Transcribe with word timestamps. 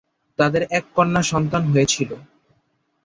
তাদের 0.39 0.61
এক 0.69 0.85
কন্যা 0.95 1.21
সন্তান 1.23 1.63
হয়েছিল। 1.65 2.11